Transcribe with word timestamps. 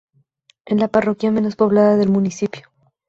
Es 0.65 0.79
la 0.79 0.87
parroquia 0.87 1.29
menos 1.29 1.55
poblada 1.55 1.95
del 1.95 2.09
municipio. 2.09 2.65